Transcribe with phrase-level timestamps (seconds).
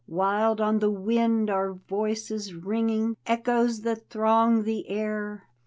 [0.07, 3.17] Wild on the wind are voices ringing.
[3.27, 5.43] Echoes that throng the air.